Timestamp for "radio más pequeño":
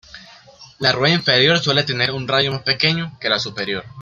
2.27-3.15